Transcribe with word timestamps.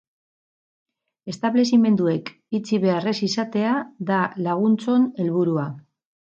Establezimenduek 1.33 2.33
itxi 2.61 2.81
behar 2.87 3.11
ez 3.13 3.15
izatea 3.29 3.77
da 4.11 4.21
laguntzon 4.49 5.09
helburua. 5.21 5.71